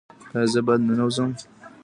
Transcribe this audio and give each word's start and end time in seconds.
ایا 0.35 0.45
زه 0.53 0.59
باید 0.65 0.81
ننوځم؟ 0.87 1.31